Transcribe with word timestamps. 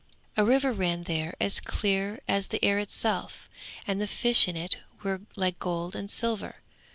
A 0.35 0.43
river 0.43 0.73
ran 0.73 1.03
there 1.03 1.35
as 1.39 1.59
clear 1.59 2.21
as 2.27 2.47
the 2.47 2.65
air 2.65 2.79
itself, 2.79 3.47
and 3.85 4.01
the 4.01 4.07
fish 4.07 4.47
in 4.47 4.57
it 4.57 4.77
were 5.03 5.21
like 5.35 5.59
gold 5.59 5.95
and 5.95 6.09
silver. 6.09 6.55